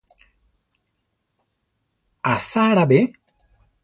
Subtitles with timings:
[2.33, 2.99] ¿Asáala be?